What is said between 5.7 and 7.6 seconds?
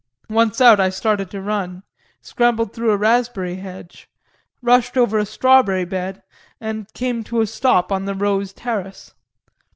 bed and came to a